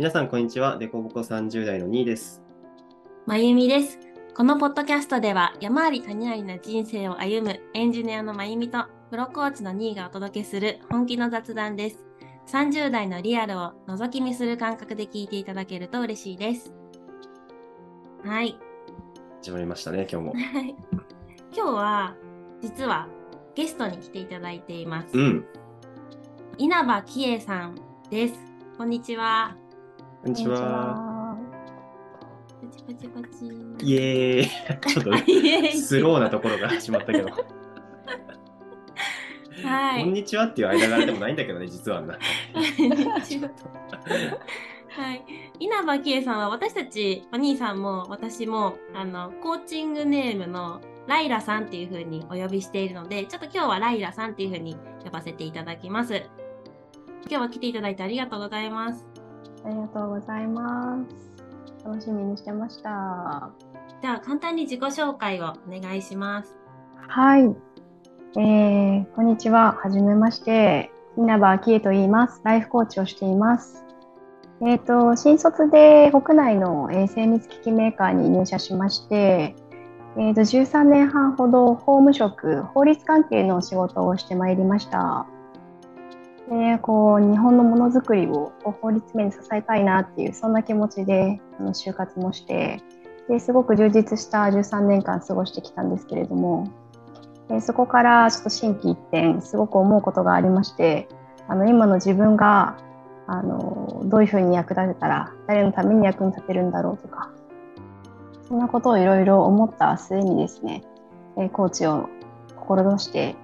[0.00, 0.78] 皆さん、こんにちは。
[0.78, 2.40] デコボコ30代の2位です。
[3.26, 3.98] まゆみです。
[4.34, 12.06] このポッドキャストでは山あり谷ありな人生を歩むエンジニアのまゆみとプロコーチの2位がお届けする本気の雑談です。
[12.46, 16.72] 30代のリアルを覗き見する感覚で聞いていただけると嬉しいです。
[18.24, 18.58] はい。
[19.42, 20.32] 始まりましたね、今日も。
[21.54, 22.16] 今日は
[22.62, 23.06] 実は
[23.54, 25.08] ゲストに来ていただいています。
[25.12, 25.44] うん。
[26.56, 27.78] 稲葉喜恵さん
[28.08, 28.34] です。
[28.78, 29.58] こんにちは。
[30.22, 31.34] こんにちは。
[32.60, 33.86] パチパチパチ。
[33.86, 34.46] イエーイ。
[34.86, 35.12] ちょっと
[35.78, 37.30] スローなところが始まったけど。
[39.64, 40.04] はい。
[40.04, 42.18] こんにちはっていう間柄でもないんだけどね、実はな。
[44.90, 45.24] はい。
[45.58, 56.22] 稲葉喜恵さんは私たち、お兄さんも私も、あの、コーチングネームのライラさんっていう風にお呼びしているので、ちょっと今日はライラさんっていう風に呼ばせていただきます。
[57.22, 59.09] 今日は来ていただいてありがとうございます。
[59.64, 61.84] ありがとうございます。
[61.84, 63.50] 楽しみにしてました。
[64.02, 66.54] では、簡単に自己紹介をお願いします。
[67.08, 67.54] はい。
[68.36, 69.72] えー、こんにちは。
[69.72, 70.90] はじめまして。
[71.16, 72.40] 稲葉明恵と言います。
[72.44, 73.84] ライフコーチをしています。
[74.62, 79.56] えっ、と、新卒で国内のえー精密機器メーカーに入社しまして、
[80.16, 85.26] えー、と13年半ほど法務職、法律関係の仕事をしてまいりました。
[86.50, 92.82] でこう日本のものづくりを法律面で支えたいなっていうそんな気持ちであの就活もして
[93.28, 96.68] ですごく充実した13年間過ごしてきたんですけれども
[97.48, 101.08] でそこからちょっと心機一転すごく思うことがありまして
[101.46, 102.76] あの今の自分が
[103.28, 107.30] あのどういうふうに役立てたら誰のために役に立てるんだろうとか
[108.48, 110.82] そんなことをいろいろ思った末にですね
[111.52, 112.08] コーチを
[112.56, 113.36] 志して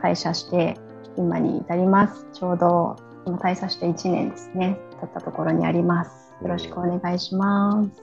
[0.00, 0.78] 退社して
[1.16, 2.26] 今に至ります。
[2.32, 4.78] ちょうど今退社して1年ですね。
[5.00, 6.34] 経ったところにあります。
[6.42, 8.02] よろしくお願いします。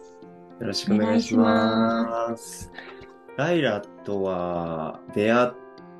[0.59, 2.71] よろしくお願いします。
[3.37, 5.51] ライラとは出会っ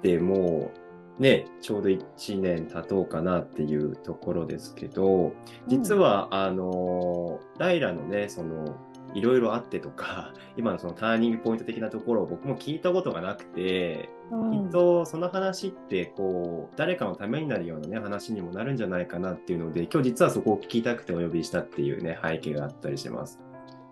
[0.01, 0.71] ても
[1.19, 5.33] ね、ちょうど1年経とうかなっていうところですけど、
[5.67, 8.75] 実は、あの、ライラのね、その、
[9.13, 23.39] いろいろあってとか、今のそのターニングポイント的なところを僕も聞いたことがなくて、きっとその話ってこう誰かのためになるようなね話にもなるんじゃないかなっていうので今日実はそこを聞きたくてお呼びしたっていうね背景があったりします。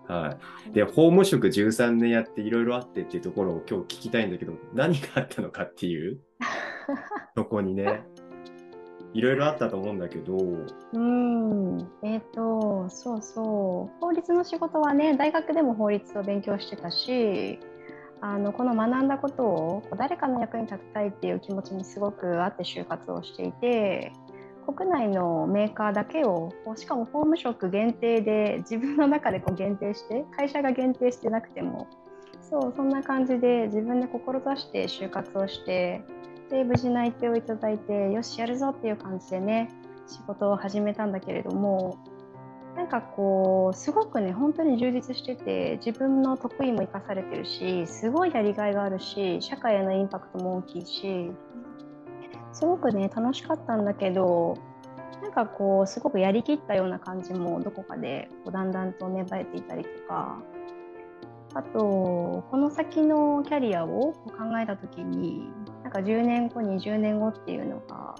[0.08, 0.36] は
[0.68, 6.18] い、で法務職13年やっていろいろあってっていうところを今日聞きたいんだけど何があったのかっていう？
[7.36, 8.02] そこにね。
[9.12, 10.36] いろいろあったと思うんだけど。
[10.92, 17.58] うん、えっ、と、そうそう、法律の仕事はね、大学でも法律を勉強してたし、
[18.22, 24.12] あのこの学んだことを誰かの役に立てたいっていう気持ちもすごくあって就活をしていて、
[24.66, 31.88] 国内のメーカーだけを、こうしかも法務職限定で自分の中でこう限定して、会社が限定してなくても、
[32.42, 36.02] そう、そんな感じで自分で志して就活をして、
[36.50, 39.70] で、無事内定をいただいて、よし、やるぞっていう感じでね、
[40.10, 41.96] 仕事を始めたんだけれども
[42.80, 51.30] なんかこうすごくね本当に充実してて自分の得意も生かされてるしすごいやりがいがあるし社会へのインパクトも大きいし
[52.54, 54.56] すごくね楽しかったんだけど
[55.20, 60.40] なんかこうすごくやりきったような感じもどこかでこうだんだんと芽生えていたりとか
[61.52, 65.50] あとこの先のキャリアを考えた時に
[65.82, 68.14] なんか10年後20年後っていうのが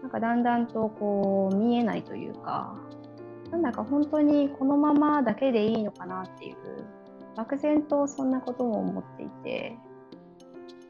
[0.00, 2.74] なんかだんだんとこう見えないというか、
[3.52, 6.56] なんだか本当にこのままだけでいいのかなっていう、
[7.36, 9.78] 漠然とそんなことも思っていて、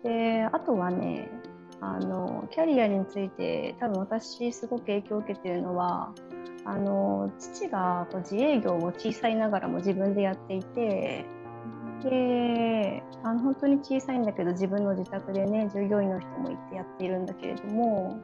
[0.04, 1.28] で、あとはね、
[1.80, 6.14] あの、キャリアについて多分私すごく影響を受けてるのは、
[6.64, 11.26] あの、父がこう自営業を小さいながらも自分でやっていて、
[12.02, 18.18] であの本当に小さいんだけど自分の自宅でね従業員の人もいてやっているんだけれども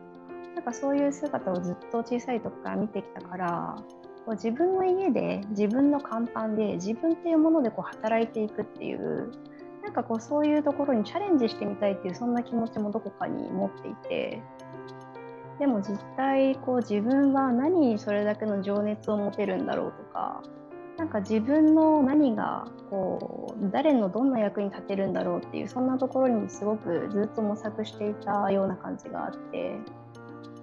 [0.54, 3.76] なんかそういう姿をずっと小さい時から見てきたから
[4.28, 9.32] こう自分の家で自分の看板で自分っていうものでこう働いていくっていう
[9.82, 14.42] なんかこうそういうところにチャレンジしてみたいっていうそんな気持ちもどこかに持っていて
[15.58, 20.42] でも実際こう自分は何にそれだけの情熱を持てるんだろうとか
[20.98, 29.78] なんか自分の何がこう誰のどんな役に立てるんだろうっていうそんなところにもすごくずっと模索していたような感じがあって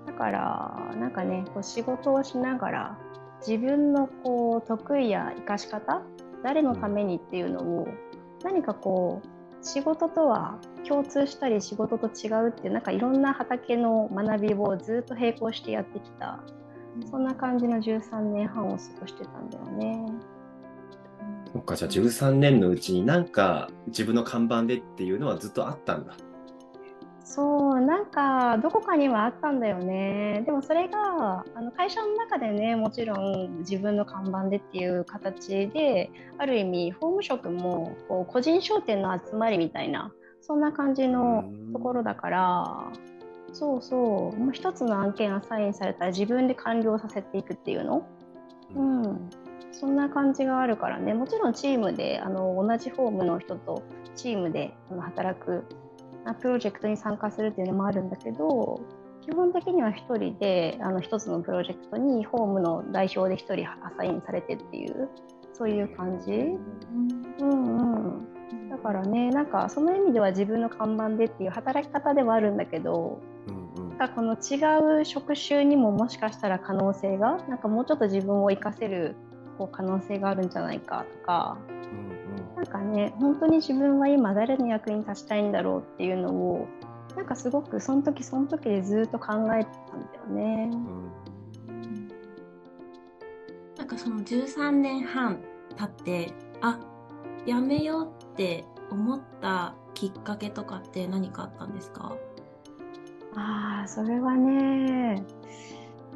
[0.05, 2.99] だからなんかねこう仕事をしながら
[3.47, 6.01] 自分のこう得意や生かし方
[6.43, 7.87] 誰のためにっていうのを
[8.43, 16.43] 何かこう仕事とは共通したり仕事と違うっていうなんかいろんな畑の学びをずっと並行してやってきた
[17.09, 20.05] そんな感じの13年半を過ごしてたんだよね。
[21.51, 26.15] そっか、じゃあ13年のうちになんか自分の看板でっていうのはずっとあったんだ。
[27.27, 30.43] そうなんかどこかにはあったんだよね。
[30.45, 42.91] でもそれがあの会社の中でねもちろん自分の看板でっていう形である意味法務職もこう個人商店の集まりみたいなそんな感じのところだから
[43.53, 44.37] そうそう。
[44.37, 48.05] もう一つの案件アサインされたら自分で完了させていくっていうの？
[48.75, 49.29] うん。
[49.71, 51.13] そんな感じがあるからね。
[51.15, 53.81] もちろんチームであの同じフォームの人と
[54.15, 55.65] チームで働く
[56.33, 58.81] プロジェクトに参加するっていうのもあるんだけど
[59.21, 65.09] 基本的には1人であの1つのプロジェクトにホームの代表で1人アサインされてっていう
[65.53, 66.31] そういう感じ、
[67.39, 79.15] うんうん、だからねなんかその意味では自分の看板でっていう働き方ではあるんだけど、うんうん、この違う職種にももしかしたら可能性がなんかもうちょっと自分を生かせる
[79.57, 81.57] こう可能性があるんじゃないかとか、
[82.55, 86.67] なんかね本当に自分は今誰の役に立ちたいんだろうっていうのを
[87.15, 90.69] なんかすごくその時その時でずっと考えてたんだよね。
[91.67, 92.07] うん、
[93.77, 95.39] なんかその13年半
[95.77, 96.79] 経ってあ
[97.45, 102.15] やめようって思ったきっかけとかって何かあったんですか？
[103.35, 105.23] ああそれはね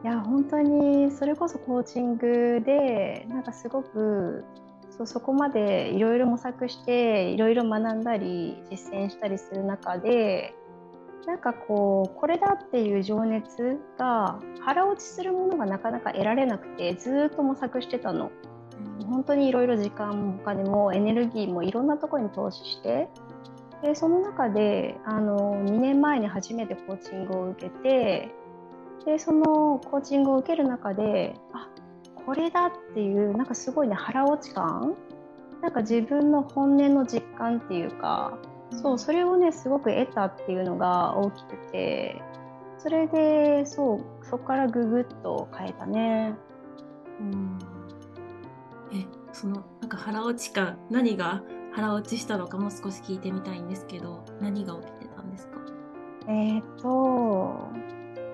[0.04, 4.46] いや本当にそれこそコーチングでなんかすごく
[5.00, 10.54] そうそこまでいろいろ模索していろいろ学んだり実践したりする中で
[11.26, 18.30] なんかこうこれだっていう情熱が腹落ちするものがなかなか得られなくてずっと模索してたの。
[19.10, 23.10] 本当にいろいろ時間もお金もエネルギーもいろんなところに投資して
[23.82, 28.30] でその中であの2年前に初めてコーチングを受けて
[29.06, 31.70] でそのコーチングを受ける中であ
[32.30, 34.94] これだっていうなんかすごいね腹落ち感？
[35.64, 38.38] なんか自分の本音の実感っていうか
[38.72, 42.22] そうそれをねすごく得たっていうのが大きくて
[42.78, 46.36] それでそうそこからググッと変えたね。
[47.20, 47.58] うん。
[48.94, 51.42] えそのなんか腹落ち感何が
[51.74, 55.58] 腹落ちしたのかもう少し聞いてみたいんですけど何が起きてたんですか？
[56.28, 57.56] えっ、と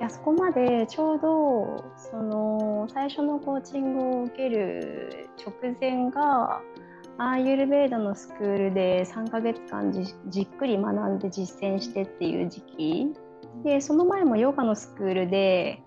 [0.01, 6.61] やそこまでちょうどその最初のコーチングを受ける直前が
[7.17, 9.93] アーユルベードのスクールで3ヶ月間
[10.27, 13.13] じっくり学んで実践してっていう時期。
[13.63, 15.81] でその前もヨガのスクールで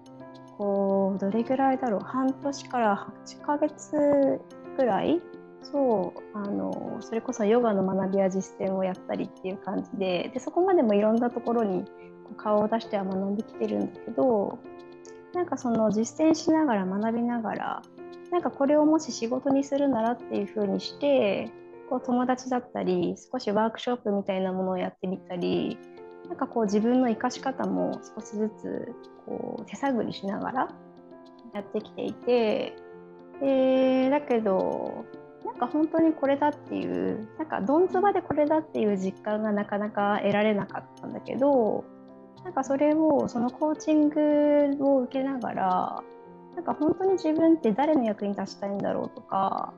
[0.56, 2.00] こうどれぐらいだろう？
[2.00, 4.40] 半年から8ヶ月
[4.78, 5.20] ぐらい？
[5.62, 10.30] そうあのそれこそヨガの学びや実践をやったりっていう感じで。
[10.32, 11.84] でそこまでもいろんなところに
[12.36, 14.58] 顔を出しては学んできてるんだけど
[15.34, 17.82] なんかその実践しながら学びながら
[18.30, 21.50] なんかこれをもし仕事にするならっていうふうにして
[21.88, 25.78] こう友達だったり少しワークショップみたいなものをやってみたり
[26.28, 28.92] なんかこう自分の生かし方も少しずつ
[29.26, 30.68] こう手探りしながら
[31.54, 32.76] やってきていて
[33.40, 35.06] でだけど
[35.44, 41.84] なんか本当にこれだっていうなんかどんずばでこれだっていう実感がなかなか得られなかったんだけど
[42.48, 46.02] なんかそれをそのコーチングを受けながら
[46.56, 49.74] なんか本当に自分って誰の役に立ちたいんだろうとか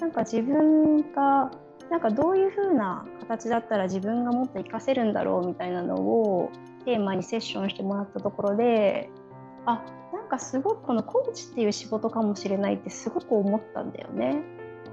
[0.00, 1.50] なんか自分が
[1.90, 6.50] なんかどういう風な形だったら自分がもっと活かせるんだろうみたいなのを
[6.84, 9.08] テーマにセッションしてもらったところで
[9.64, 14.42] あなんかすごくこのコーチっていう仕事かもしれないってすごく思ったんだよね。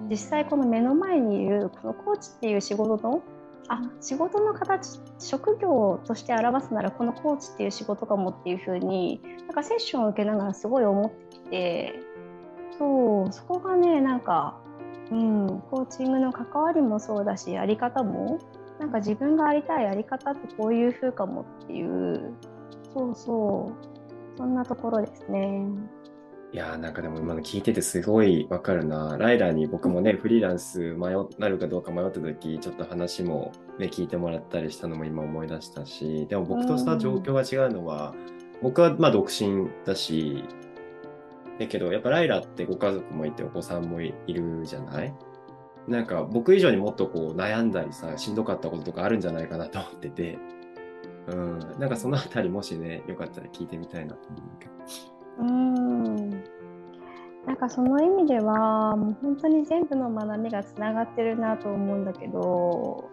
[0.09, 3.21] 実際この目の前にいるこのコーチっていう仕事の
[3.69, 11.99] あ仕事の形職業として表すならこのコーチっていう仕事かもっていう風になんかセッションを受けながらすごい思ってきて
[12.77, 14.59] そうそこがねなんか、
[15.11, 18.39] うん、コーチングの関わりもそうだしやり方も
[18.79, 22.33] なんか自分がありたいやり方ってこういう風かもっていう
[22.93, 25.65] そうそうそんなところですね。
[26.53, 29.17] いやーなんかでも今の聞いててすごいわかるな。
[29.17, 38.15] ライダーに僕もね、フリーランス迷なるかどうか迷った時、ちょっと話もね、聞いてもらったりしたのも今思い出したし、でも僕とした状況が違うのは、
[38.61, 40.45] 僕はまあ独身だし、
[41.59, 45.13] だけどやっぱライラってご家族もいてお子さんもいるじゃない？
[45.87, 50.37] なんか僕以上にもっとこう悩んだりさ、しんどかったこととかあるんじゃないかなと思ってて、
[51.27, 55.16] うん、なんかそのあたりもしね、よかったら聞いてみたいなと思うけど。
[55.39, 56.43] うん。
[57.47, 63.09] なんかその意味ではもう本当に全部の学びがつながってるなと思うんだけど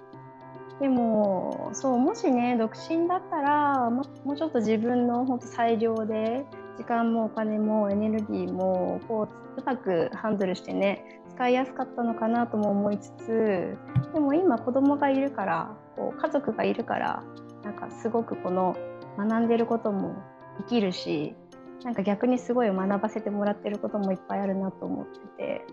[0.80, 6.44] でもそうもしね独身だったらももうちょっと自分の本当裁量で
[6.76, 13.76] 時間もお金もエネルギーもこううまくハンドルしてね使いやすかったのかなとも思いつつ
[14.12, 17.22] でも今子供がいるからこう家族がいるから
[17.62, 18.76] なんかすごくこの
[19.16, 20.16] 学んでることも
[20.58, 21.36] 生きるし
[21.84, 25.66] なんか逆にすごい学ばせてもらってることもいっぱいあるなと思ってて。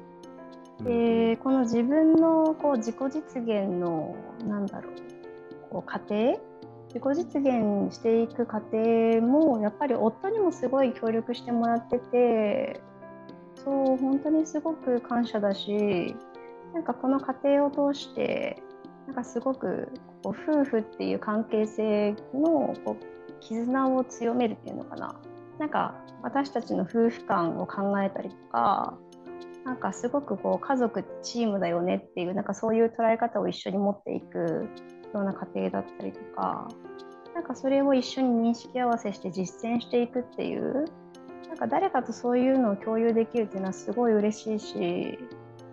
[0.84, 4.16] でこの自分のこう自己実現の
[4.48, 4.94] なんだろう
[5.70, 6.40] こう過程
[6.94, 12.82] 自己実現していく過程もやっぱり夫にもすごい協力してもらってて
[13.64, 16.16] そう本当にすごく感謝だし
[16.74, 18.62] なんかこの過程を通して
[19.06, 19.90] なんかすごく
[20.24, 25.16] こう夫婦っていう関係性のこう絆を強めるっていうのかな
[25.62, 28.98] なんか私たちの夫婦間を考えたりとか
[29.64, 34.70] なんかすごくこう家族チームだよねっていうなんかそういう捉え方を一緒に持っていく
[35.14, 36.68] ような過程だったりとか
[37.36, 40.86] なんかそれを一緒に認識合わせして実践していくっていう
[41.48, 45.20] なんか誰かとそういうのを共有できるっていうのはすごい嬉しいし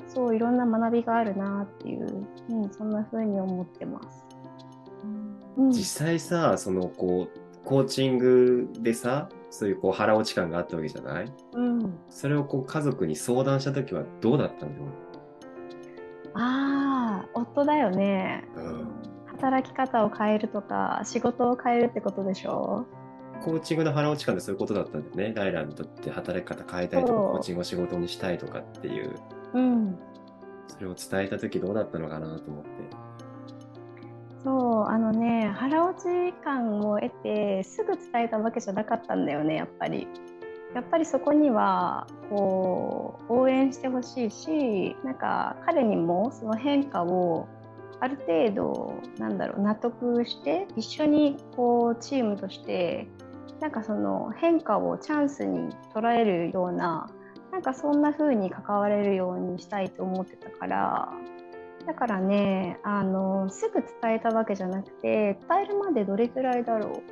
[0.06, 4.26] そういろんな学びがあるなっていう、うん、そんな風に思ってます。
[5.56, 14.88] うん、実際さそのこうコーチングでさそういうこう腹落ち感があったわけじゃない、うん、それをこう家族に相談した時はどうだったんだろう？
[16.34, 18.88] ああ夫だよね、うん、
[19.26, 22.86] 働き方を変えるとか仕事を変えるってことでしょ
[23.40, 25.32] コーチングの腹落ち感ってそういうことだったんだよね。
[25.32, 29.14] ライラにとって働き方変えたいとか、コーチングを仕事にしたいとかっていう。
[29.54, 29.96] うん。
[30.66, 32.70] それを伝えた時どうだったのかなと思って。
[34.88, 40.06] あのね、腹落ち感を得て、すぐ伝えたわけじゃなかったんだよね、やっぱり。
[40.74, 47.48] やっぱりそこにはこう応援してほしいしなんか彼にもその変化を
[48.00, 53.08] ある程度なんだろう納得して一緒にこうチームとして
[53.60, 57.10] なんかその変化をチャンスに捉えるような
[57.50, 61.12] なんかそんな風に関われるようにしたいと思ってたから
[61.88, 67.02] だからねあのすぐ伝えたわけじゃなくて伝えるまでどれくらいだろう。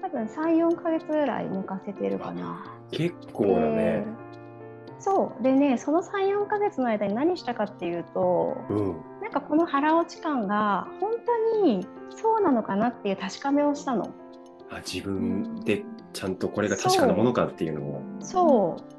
[0.00, 2.64] 多分34ヶ月ぐらい寝かせてるかな。
[2.90, 4.06] 結構だね。
[4.98, 5.42] そう。
[5.42, 11.12] でねその34ヶ月の間に何したかっていうと、うん、なんかこの腹落ち感が本
[11.52, 14.08] 当にそうなのかなっていう確かめをしたの。
[14.70, 18.02] あ自分でちゃんとこれが確かなものかっていうのを。
[18.20, 18.93] そう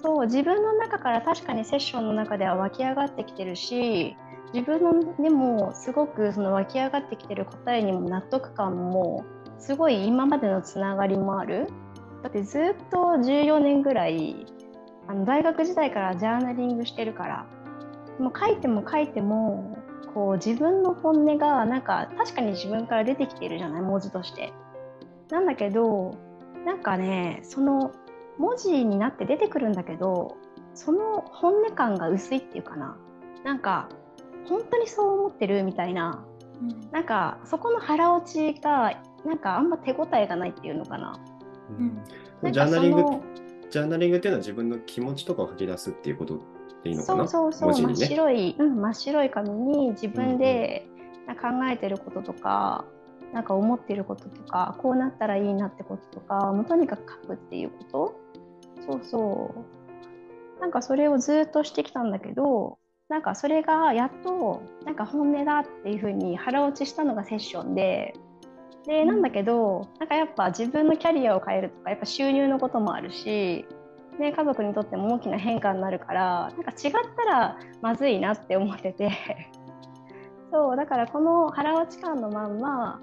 [0.00, 4.16] そう自分の中から確かにセッションの中では湧き上がってきてるし
[4.54, 9.24] 自分のでもすごくその湧き上がってきてる答えにも納得感も
[9.58, 11.66] すごい今までのつながりもある
[12.22, 14.46] だってずっと14年ぐらい
[15.08, 17.46] あの大学時代からジャーナリングしてるから
[18.20, 19.78] もう書いても書いても
[20.14, 24.52] こう自分の本音がなんか確かに自分から出てきてるじゃない文字として。
[25.30, 26.14] なんだけど
[26.64, 27.92] なんかねその
[28.38, 30.36] 文字になって出てくるんだけど
[30.74, 32.96] その本音感が薄いっていうかな。
[33.44, 33.88] なんか
[34.48, 36.24] 本当にそう思ってるみたいな、
[36.60, 41.18] うん、なんかそこの腹落ちがなんかあんま手応えがないっていうのかな。
[42.42, 43.02] うん、ジャーナリング
[43.70, 46.40] ジャーナリングっていうのは自分の気持ちとかを書き出すっていうこと
[46.82, 47.28] でいいのかな？
[47.28, 50.86] そうそうそう、ね、真っ白い、うん、真っ白い紙に自分で
[51.28, 52.86] 考えてることとか、
[53.34, 58.20] なんか思ってることとかこうなったらいいなってこととかもうとにかく書くっていうこと
[58.88, 59.54] そうそ
[60.58, 60.60] う。
[60.60, 62.78] なんかそれをずっとしてきたんだけど
[63.08, 68.14] なんかそれがやっとなんか本音だっていうふうに腹落ちしたのがセッションで
[68.86, 73.66] でなんだけどなんかやっぱ自分のキャリアを変えるとかやっぱ収入のこともあるし
[74.18, 79.12] ね、家族にとっても大きな変化になるからなんか違ったらまずいなって思ってて。
[80.50, 82.98] そうだからこの腹落ち感のまんま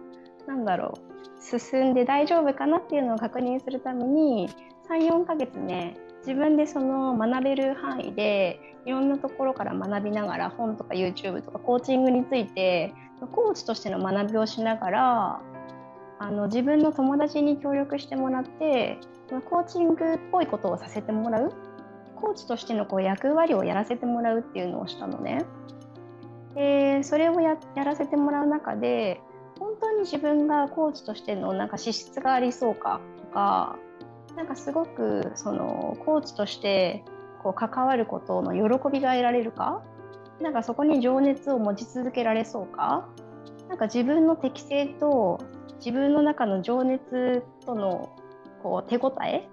[0.48, 1.15] なんだろう
[1.46, 4.50] 進んで大丈夫かなっていうのを確認するために
[4.90, 12.94] 34ヶ月ね自分でその学べる範囲でいろんなところから学びながら本とか YouTube とかコーチングについて
[13.32, 15.42] コーチとしての学びをしながら
[16.18, 18.98] あの自分の友達に協力してもらって
[19.50, 21.54] コーチングっぽいことをさせてもらう
[22.16, 25.46] コーチとしてのこう役割をやらせてもらうっていうのをしたのね。
[26.56, 29.20] でそれをやらせてもらう中で
[29.66, 33.80] 本当に自分がコーチとしてのなんか資質がありそうかとか
[34.36, 37.04] なんかすごくそのコーチとして
[37.42, 39.82] こう関わることの喜びが得られるか？
[40.40, 43.10] なんかそこに情熱を持ち続けられそうか？
[43.68, 45.40] なんか自分の適性と
[45.78, 48.16] 自分の中の情熱との
[48.62, 49.48] こう手応え、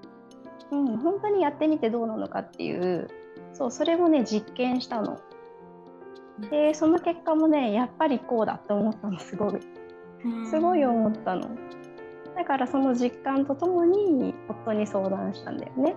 [0.71, 3.09] うん、本当にやってみてどうなのかっていう
[3.55, 5.19] そうそれをね実験したの。
[6.51, 9.61] でその結果もねやっぱりこうだって思ったのすごい。
[10.49, 11.51] すごい思ったの。
[12.35, 15.95] だからその実感とともに夫に相談したんだよね。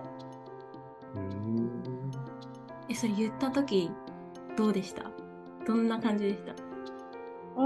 [2.88, 3.90] え、それ言った時
[4.56, 5.10] どうでした？
[5.66, 6.52] どんな感じでした？
[6.52, 7.62] うー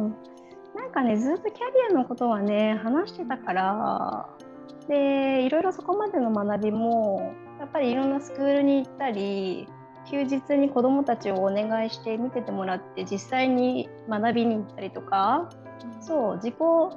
[0.00, 0.14] ん。
[0.74, 4.28] なんかねずっとキャリアのことはね話してたから
[4.88, 9.68] でいろいろそこまでの学びもやっぱりいろんなスクールに行ったり
[10.12, 15.48] 休日に子どもたちをお願いして見ててもらって実際に学びに行ったりとか
[16.00, 16.54] そう自己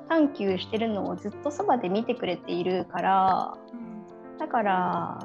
[0.09, 3.57] 探求してるのをずっとそばで見てくれているから
[4.37, 5.19] だから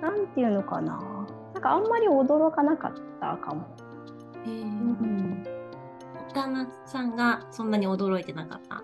[0.00, 3.62] なんていうのかななんかあんまり驚かなかったかも。
[4.46, 4.66] えーう
[5.04, 5.44] ん
[6.34, 8.82] 旦那さんがそんなに驚いてなかった？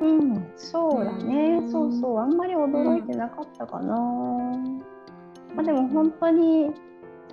[0.00, 1.62] うん、そうだねう。
[1.62, 3.94] んそうそう、あんまり驚いてなかったかな。
[5.54, 6.72] まあでも本当に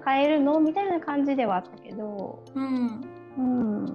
[0.03, 0.59] 変えるの？
[0.59, 3.01] みたいな感じではあったけど、うん。
[3.37, 3.85] うん、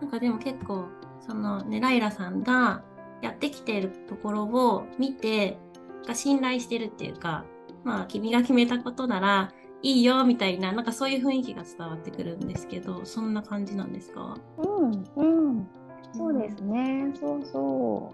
[0.00, 0.86] なんかでも結構、
[1.20, 2.82] そのね、ライラさんが
[3.22, 5.58] やってきているところを見て、
[6.06, 7.44] が信頼してるっていうか、
[7.84, 14.36] まあ、君が決めたことならいいよみたいな、なんかそういう雰囲気が伝わってくるんですけど、そんな感じなんですか？
[14.58, 15.68] うん、うん、
[16.12, 17.12] そうですね。
[17.18, 18.12] そうそ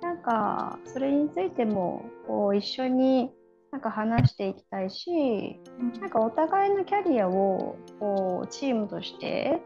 [0.00, 0.04] う。
[0.04, 3.30] なんかそれについてもこう一緒に
[3.72, 5.58] なんか話していきたいし、
[6.00, 9.62] なんかお互いのキャリアをこうチームとして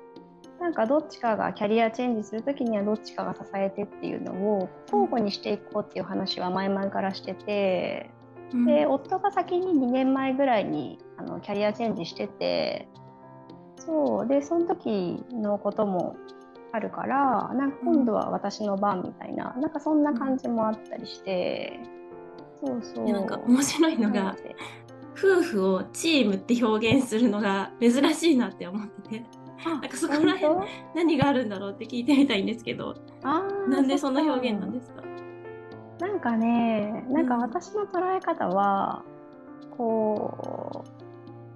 [0.60, 8.10] なんかどっちかがキャリアチェンジするときにはどっちかが支えてっていうのを交互にしていこうっていう話は前々からしてて
[8.52, 8.64] うん。
[8.64, 12.88] で夫が先に2年前ぐらいにあのキャリアチェンジしてて
[13.76, 16.16] そうでその時のことも
[16.72, 21.80] あるからなんか今度は私の番みたいななんかそんな感じもあったりして
[22.66, 23.06] そうそう。
[23.06, 24.36] でなんか面白いのが
[25.16, 29.24] 夫婦をチームって表現するのが珍しいなって思ってて、
[29.64, 35.02] あなんかそこら辺本何があるんだろうって聞いてみたいんですけど、当あーなんでそんな表現なんですか？
[35.98, 39.02] なんかね、なんかうん私の捉え方は、
[39.78, 40.88] こう、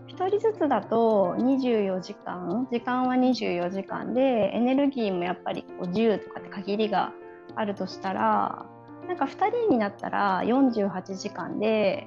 [0.06, 7.12] 一人ずつだと24時間、時間は24時間で、エネルギーもやっぱりこう10とかって限りが
[7.54, 8.64] あるとしたら、
[9.10, 12.06] なんか2人になったら48時間で、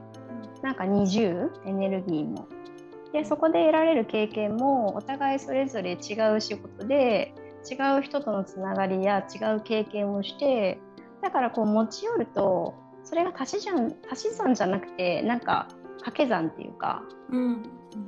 [0.61, 2.47] なんか20エネルギーも。
[3.11, 7.35] で、そこで得られる経験もお互いそれぞれ違う仕事で、
[7.69, 10.79] 違う人とのつながりや違う経験をして、
[11.21, 15.67] だからこう持ち寄るとそれが足し算足し算じゃなくてなんか
[15.99, 17.03] 掛け算っていうか。
[17.29, 17.63] うん。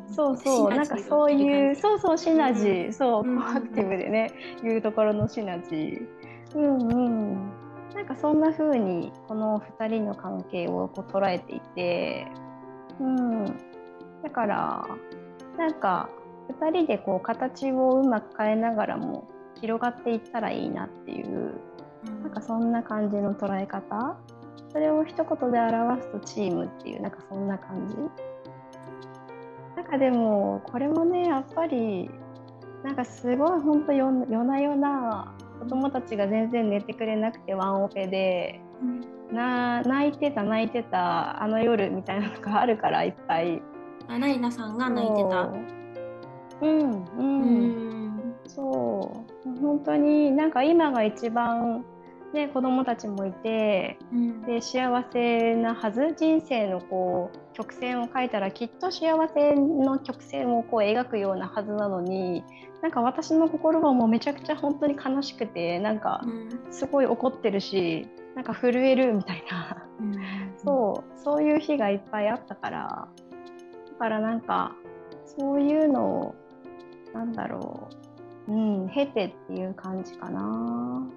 [0.08, 0.70] そうそう。
[0.70, 2.94] なんかそういうそうそうシナジー、うん。
[2.94, 3.42] そううん。
[3.42, 4.32] コアクティブでね
[4.64, 6.26] いうところのシナジー。
[6.56, 7.05] うんう
[8.16, 12.28] かそんな風にこの2人の関係をこう捉えていて
[13.00, 13.46] うん。
[14.24, 14.88] だから
[15.58, 16.10] なんか
[16.50, 19.28] 2人でこう形をうまく変えながらも
[19.62, 21.54] 広がっていったらいいなっていう
[22.24, 24.18] なんかそんな感じの捉え方。
[24.72, 27.96] それを一言で表すとチームっていうなんかそんな感じ。
[29.78, 32.10] なんかでもこれもねやっぱり
[32.84, 38.62] なんかすごい本当夜夜な夜な子供たちが全然寝てくれなくてワンオペで。
[38.82, 39.16] うん。
[39.36, 43.62] な泣いてた泣いてたあの夜みたいなのがあるからいっぱい。
[44.08, 45.50] あライナさんが泣いてた。
[46.60, 46.68] そう。
[46.68, 48.36] うんううん、ん。
[48.48, 49.60] そう。
[49.60, 51.84] 本当になんか今が一番
[52.36, 54.42] ね子供たちもいてうん。
[54.44, 62.44] で幸せなはず人生のこう曲線を描いたらきっと幸せの曲線をこう描くようなはずなのに
[62.82, 66.72] なんか私の心はもうめちゃくちゃ本当に悲しくてなんかうん。
[66.72, 69.88] すごい怒ってるしなんか震えるみたいな。
[70.00, 70.14] うん。
[70.58, 73.08] そうそういう日がいっぱいあったから
[73.92, 74.76] だからなんか
[75.26, 76.36] そういうのを
[77.14, 77.88] なんだろ
[78.48, 81.08] ううん経てっていう感じかな。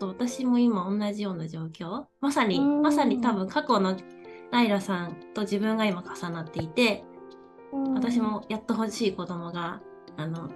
[0.00, 2.04] 私も今同じような状況？
[2.20, 2.82] まさにうん。
[2.82, 3.96] まさに多分過去の
[4.50, 7.04] ライラさんと自分が今重なっていて
[7.72, 7.94] うん。
[7.94, 9.80] 私もやっと欲しい子供が
[10.16, 10.50] あの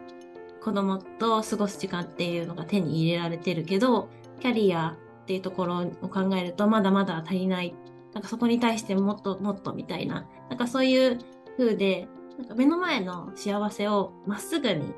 [0.63, 4.09] 子供と過ごす時間っていうのが手に入れられてるけど
[4.41, 7.75] キャリアっていうところを考えるとまだまだ足りない。
[8.13, 10.27] なんかそこに対してもっともっとみたいな。
[10.49, 11.19] なんかそういう
[11.57, 14.93] 風でなんか目の前の幸せをまっすぐに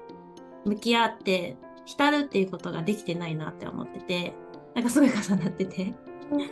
[0.65, 1.57] 向き合って
[1.89, 4.35] 浸るっていうことができてないなって思ってて
[4.75, 5.95] なんかすごい重なってて。
[6.31, 6.49] うん。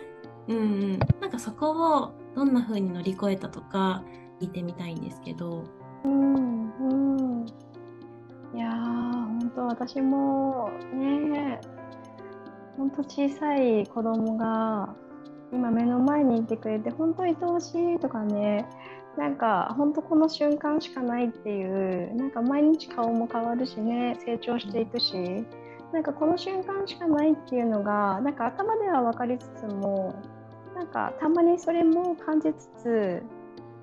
[0.48, 4.02] うんなんかそこをどんな風に乗り越えたとか
[4.40, 5.64] 聞いてみたいんですけど。
[6.04, 7.46] うんうん。
[8.54, 11.60] いやー本当私もね
[12.78, 14.94] 本当小さい子供が
[15.52, 18.66] 今目の前にいてくれて本当愛おしいとかね
[19.16, 25.44] なんか本当この瞬間しかないっていうなんか毎日顔も変わるしね成長していくし
[25.92, 30.14] なんかこの瞬間しかないっていうのがなんか頭では分かりつつも
[30.74, 33.22] なんかたまにそれも感じつつ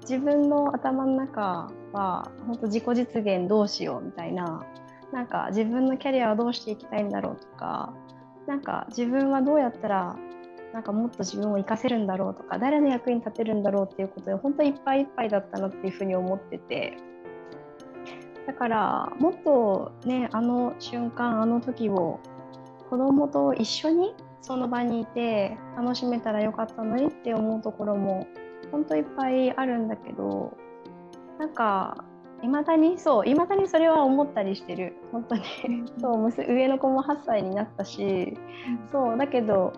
[0.02, 4.66] 自分の頭の中は本当自己実現どうしようみたいな
[5.12, 7.94] なんか自分のキャリアはどうしていきたいんだろうとか
[8.46, 10.18] なんか自分はどうやったら
[10.74, 16.98] なんかもっと自分を活かせるんだろうとか誰の役に立てるんだろうっていうことで本当いっぱいいっぱいだったなっていうふうに思ってて。
[18.46, 22.20] だからもっとねあの瞬間あの時を
[22.90, 28.28] 子供と一緒にその場にいて楽しめたらよかったのにって思うところも
[28.70, 30.58] 本当いっぱいあるんだけど
[31.40, 32.04] なんか
[32.42, 34.98] いまだにそういまだにそれは思ったりしてる。
[35.14, 35.44] 本当に。
[36.02, 38.38] そう上の子も8歳になったし
[38.92, 39.72] そうだけど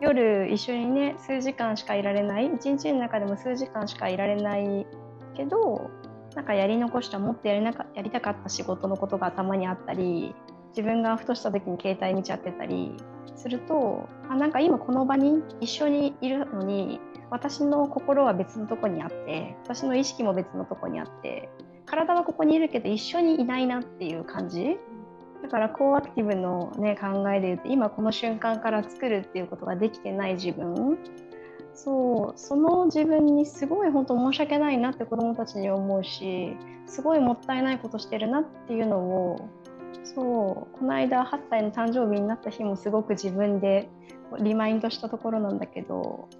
[0.00, 2.46] 夜一緒にね数時間しかいられない。
[2.46, 4.86] 一日の中でも数時間しかいられない
[5.34, 5.90] けど
[6.34, 10.34] なんかやり残したもっとやりなかやりたかった仕事のことが頭にあったり
[10.70, 12.94] 自分がふとした時に携帯見ちゃってたり
[13.34, 21.48] するとあなんか今この場に一緒にいるのに私の心は別のとこにあって私の意識も別のとこにあって
[21.86, 24.76] 体はここにいるけど一緒にいないなっていう感じ
[25.42, 30.98] だからコーアクティブの、ね、考えで言うと今この瞬間から作るっていうことができてない自分。
[31.74, 39.50] そうその自分にすごい本当申し訳ないなって子どもたちに思うしすごいもったいないことしてるなっていうのを
[40.02, 43.90] そうこの間8歳の誕生日になった日もすごく自分で
[44.40, 46.30] リマインドしたところなんだけど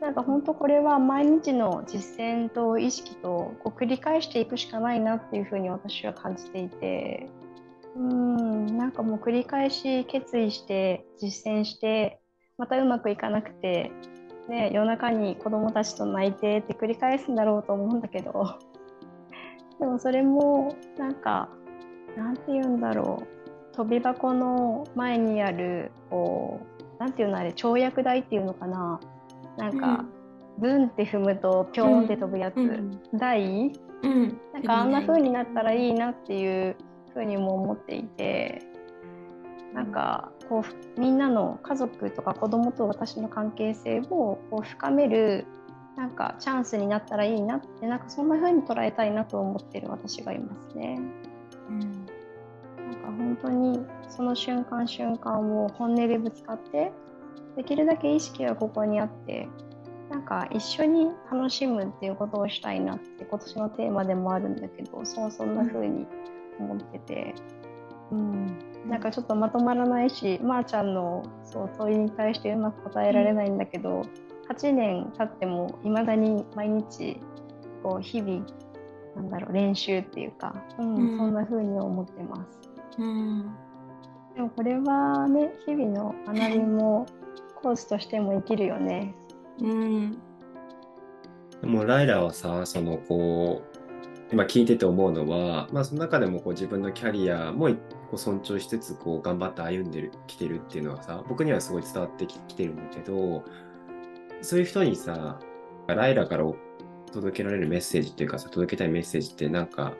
[0.00, 7.28] なんか本当これは毎日の実践と意識とこう繰り返していくしかないなっていうふうに私は感じていて。
[7.96, 12.20] うんなんかもう繰り返し決意して実践して
[12.58, 13.90] またうまくいかなくて、
[14.48, 18.58] ね、夜中に子供たちと泣いてって繰り返すんだろうと思うんだけど。
[19.80, 21.48] でもそれもなんか
[22.16, 23.74] なんて言うんだろう。
[23.74, 26.60] 飛び箱の前にあるこ
[26.96, 29.00] うなんていうのあれ跳躍台っていうのかな。
[29.56, 30.06] なんか、
[30.56, 36.76] うん、ブンって踏むとピョーンって飛ぶやつ、うん、台、うん、なんかあんな風になったらいいなっていう
[37.14, 38.62] 風にも思っていて
[39.72, 40.64] なんかこ
[40.96, 45.46] うみんなの家族とか子供と私の関係性をこう深める
[45.96, 50.98] なんかチャンスになったらいいなってなんかそんな風に捉えたいなと思ってる私がいますね。
[51.68, 56.92] うん、なんか本当にその瞬間瞬間を本音でぶつかって
[57.56, 59.48] できるだけ意識はここにあって
[60.10, 66.06] なんか一緒に楽しむっていうことをしたいなって今年のテーマでもあるんだけどそうそんな風に
[66.58, 67.34] 思ってて、
[68.10, 74.02] うん、なんかちょっとまとまらないしまー、あ、ちゃんのそう問いに対してうまく答えられないんだけど、うん、
[74.48, 77.20] 8年経ってもいまだに毎日
[77.82, 78.46] こう日々
[79.16, 82.60] なんだろう練習っていうか、うん、うん、そんな風に思ってます。
[82.98, 83.54] うん、
[84.34, 87.06] でもこれはね日々の学びも
[87.62, 89.14] コーチとしても生きるよね。
[89.60, 90.18] うん。
[91.60, 93.73] でもライラはさ、そのこう、
[94.34, 97.74] 今聞いてて思うのは、まあその中でもこう自分のキャリアもこ
[98.14, 103.44] う尊重しつつこう頑張って歩んでるきてるっていうのはさ、僕にはすごい伝わってきてるんだけど、
[104.42, 105.38] そういう人にさ、
[105.86, 106.44] ライラから
[107.12, 109.92] 届けられるメッセージっていうかさ、届けたいメッセージってなんか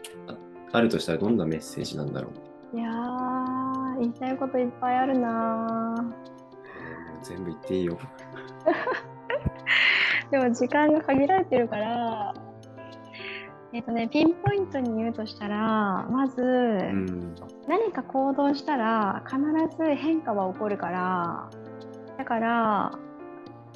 [0.73, 2.31] あるとしたらどんなメッセージなんだろ
[2.75, 2.77] う？
[2.77, 5.95] いやー、言いたいこといっぱいあるな
[7.23, 7.97] 全部言っていいよ。
[10.33, 12.35] でも時間が限られてるから、
[13.75, 17.35] えっ、ー、とね、ピンポイントに言うとしたら、まず、うん、
[17.67, 19.41] 何か行動したら必
[19.77, 21.51] ず変化は起こるから、
[22.17, 22.93] だから、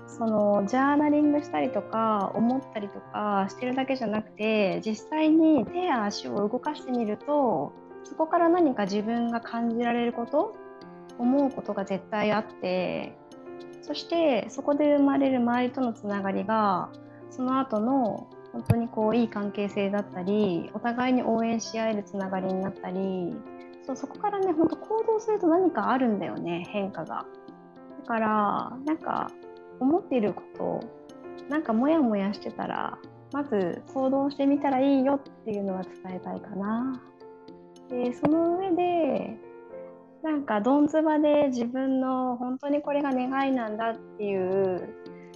[0.07, 7.73] そのジャーナリングしたりとか思ったりとかしてるだけじゃなくて実際に手や足を動かしてみると
[8.05, 10.57] そこから何か自分が感じられること
[11.19, 13.17] 思うことが絶対あって
[13.83, 16.89] そしてそこで生まれる周りとのつながりが
[17.31, 23.37] その後の本当にこういい関係性だったりお互いに応援し合えるつながりになったり
[23.87, 27.27] そうそこからね本当行動すると何かあるんだよね変化が。
[28.03, 29.31] だからなんか
[29.81, 30.81] 思っていること
[31.49, 32.99] なんかモヤモヤしてたら
[33.33, 37.03] まず行動してみたらいいよっていうのは伝えたいかな。
[37.91, 39.39] でその上で
[40.23, 44.95] なんかどんずばで自分の本当にこれが願いなんだっていう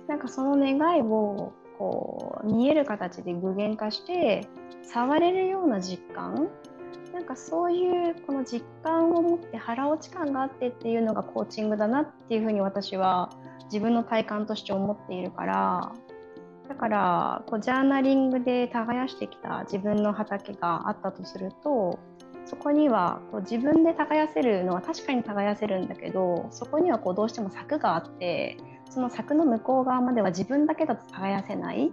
[0.08, 4.46] なんかその願いをこう見える形で具現化して
[4.82, 6.48] 触れるような実感。
[7.12, 13.28] なんかそういうこの実感を持って腹落ち感があってっていうのがコーチングだなっていうふうに私は
[13.64, 15.92] 自分の体感として思っているから。
[16.68, 21.98] だからこうジャーナリングで耕してきた自分の畑があったとすると
[22.46, 28.56] そこにはこう自分で耕せるのは確かに耕せるんだけどそこにはこうどうしても柵があって
[28.92, 31.90] その柵の向こう側までは自分だけだと耕せない。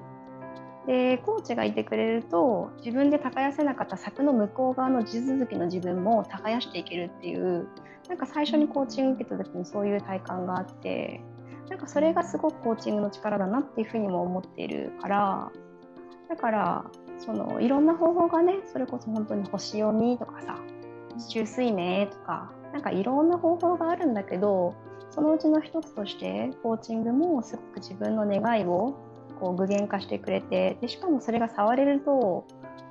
[0.86, 7.68] でコーチがいてくれると自分で耕せなかった柵の向こう側の地続きの自分も耕していけるっていう
[8.08, 11.22] なんか最初にコーチング受けた時にそういう体感があって
[11.70, 15.52] なんかそれがすごくコーチングの力だなっていうふうにも思っているから
[16.28, 16.86] だから
[17.20, 20.58] そのいろんな方法がねそれこそ本当に星読みとかさ
[21.30, 24.74] 中水明とかなんかいろんな方法があるんだけど
[25.12, 28.96] そのうちの一つとしてコーチングもすごく自分の願いを
[29.40, 32.46] こう具現化してくれてでしかもそれが触れると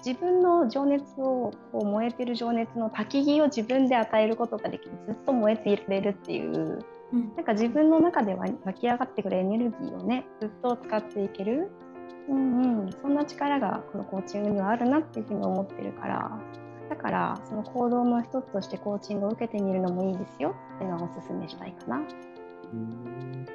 [0.04, 11.70] 自分の情熱をこう燃えてる情熱の焚き木を自分で与えることができてずっと燃えていられるっていう、うん、なんか自分の中では湧き上がってくるエネルギーをねずっと使っていける、
[12.28, 16.38] うんうん、そんな力がこのコーチングにはあるなっていうふうに思ってるから
[16.88, 20.54] だからその行動の一つとしてコーチングを受けてみるのもいいですよ。
[20.76, 21.96] っていうのをお勧めしたいかな。
[22.72, 23.46] うん。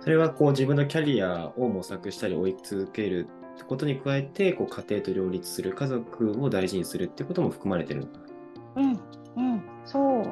[0.00, 3.28] それはこう自分のキャリアを模索したり追い続ける
[3.68, 8.82] ことに加えてこう家庭と両立する家族を大事にするってことも含まれてるのかな。
[8.82, 9.00] うん
[9.36, 9.62] うん。
[9.84, 10.22] そう。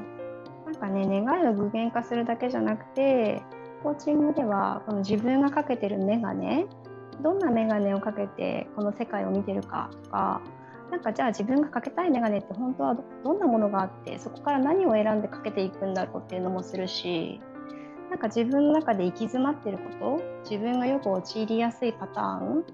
[0.64, 3.42] なんかね願いを具現化するだけじゃなくて
[3.82, 6.66] コーチングではこの自分がかけてる眼鏡
[7.22, 10.42] どんな眼鏡をかけてこの世界を見てるかとか
[10.90, 17.40] なんかじゃあ自分がかけたい眼鏡って本当はどんなものがあってそこから何を選んでかけていくんだろうっていうのもするし
[18.11, 22.64] なんか自分の中で行き詰まってること自分がよく陥りやすいパターン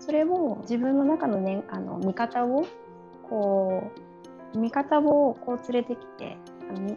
[0.00, 2.66] それを自分の中の,、ね、あの見方を
[3.28, 3.90] こ
[4.54, 6.36] う見方をこう連れてきて
[6.68, 6.96] あの連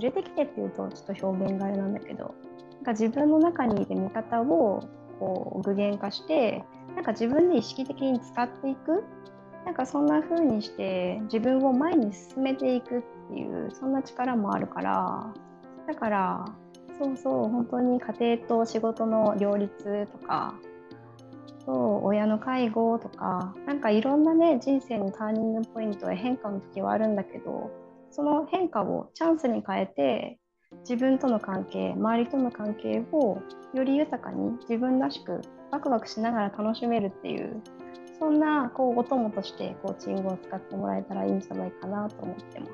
[0.00, 2.34] れてきてっていうとちょっと表現があれなんだけど
[2.74, 4.82] なんか自分の中にいる見方を
[5.18, 9.02] こう具現化してなんか自分で意識的に使っていく
[9.64, 15.32] なんかそんな風にして自分を前に進めていくっていうそんな力もあるから
[15.86, 16.44] だから
[16.98, 20.54] そうそう本当に家庭と仕事の両立とか
[21.64, 27.70] そう親の介護とかなんかいろんなね人生のターニングポイントや変化の時はあるんだけど
[28.10, 30.38] その変化をチャンスに変えて
[30.80, 33.38] 自分との関係周りとの関係を
[33.74, 37.62] より豊かに自分らしくワクワクしながら楽しめるっていう
[38.22, 42.72] そんなこうお供としてコーチングを使ってもらえたらいいんじゃないかなと思ってます。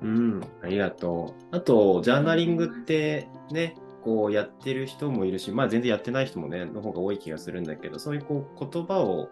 [0.00, 1.56] うん、ありがとう。
[1.56, 9.28] あと、ジャーナリングってね、こうやってる人もいるし、まあ全然やってない人もね、の方が多い気がするんだけど、そういうこう言葉を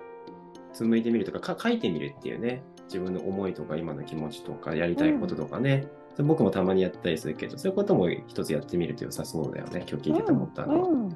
[0.75, 5.89] 紡いでみるとか書いてみるっていうね、自分の思いとか今の気持ちとかやりたいこととかね、
[6.19, 10.89] うん、僕もたまにやったりするけど、そういうことも一つやってみると良さそうだよね、今日聞いてて思ったのは。
[10.89, 11.09] うん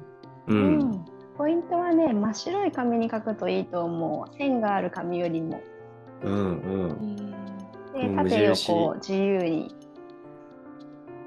[0.47, 1.05] うん、うん、
[1.41, 4.37] ポイントはね、真っ白い紙に書くといいと思う。
[4.37, 5.59] 線がある紙よりも。
[6.21, 7.31] うんうん。
[7.93, 9.73] で、縦横自由に。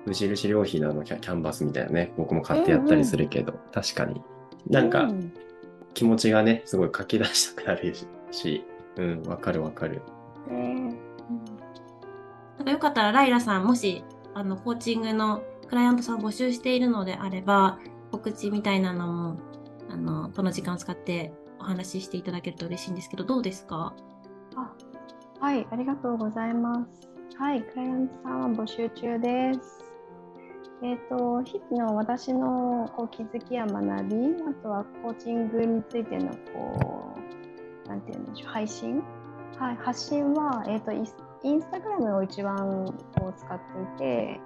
[0.06, 4.22] 無印良品のあのキャキャンバスみたいなね、僕も買ってやったりするけど、うんうん、確かに。
[4.70, 5.10] なんか、
[5.94, 7.92] 気持ちがね、すごい書き出したくなる
[8.30, 10.00] し、うん、わかるわかる。
[10.48, 10.94] えー、
[12.58, 17.80] なんかよかったら、ライラさん、もし、あの、コーチングのクライアントさん募集しているのであれば、
[18.12, 19.53] 告知みたいなのも、
[19.90, 23.94] あの、この時間を使ってお話ししていただけると嬉しいんですけど、どうですか？
[24.56, 24.72] あ
[25.40, 27.08] はい、ありがとうございます。
[27.36, 29.84] はい、クライアントさんは募集中です。
[30.82, 37.16] えーと、日々の私のこう気づきや学びあとはコーチングについてのこ
[37.86, 39.02] うなんて言うんでしょう配信、
[39.56, 41.00] はい、発信は、えーと、イ
[41.52, 42.86] ンスタグラムを一番
[43.18, 44.40] こう使っていて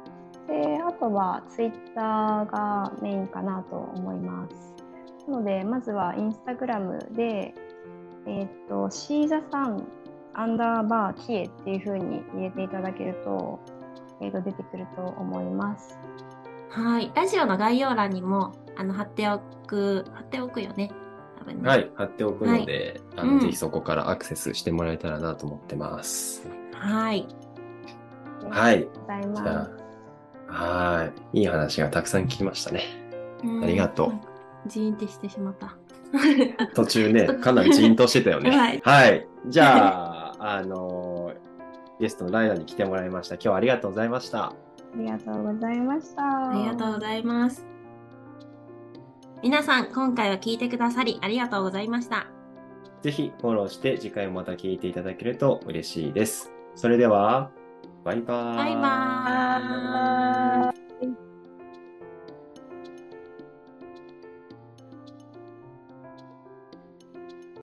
[0.47, 4.75] であとはツイッターがメインかなと思います。
[5.29, 7.55] なのでまずはインスタグラムで、
[8.27, 9.87] えーと、シーザさん
[10.35, 13.61] アンダーバーキエっていう風に入れていただけると,、
[14.23, 15.99] えー、と出てくると思います。
[16.71, 17.11] はい。
[17.15, 20.93] ラジオの概要欄にも、あの、貼っておく、貼っておくよね。
[21.39, 21.91] 多分ねはい。
[21.95, 26.49] 貼っておくので、はい、あの、うん、ぜひそこからアクセスしてもらえたらなと思ってます。
[26.73, 27.27] はい。
[28.49, 28.87] はい。
[29.35, 29.69] じゃ
[30.49, 31.41] あ、はい。
[31.41, 32.83] いい話がたくさん聞きましたね。
[33.63, 34.38] ありがとう。
[34.67, 35.77] ジーンってしてしまった。
[36.75, 38.51] 途中ね、かなりジーンとしてたよね。
[38.57, 39.27] はい、はい。
[39.47, 41.33] じゃあ、あの
[42.01, 43.35] ゲストのライダーに来てもらいました。
[43.35, 44.45] 今日はありがとうございました。
[44.45, 44.53] あ
[44.97, 46.51] りがとうございました。
[46.51, 47.67] ありがとうございます。
[49.43, 52.27] 皆さん、今回は聞いてくださりありがとうございました。
[53.03, 56.53] ぜひフォローして次回もまた聞いていただけると嬉しいです。
[56.75, 57.51] それでは、
[58.05, 58.57] バイバーイ。
[58.57, 60.78] バイバーイ。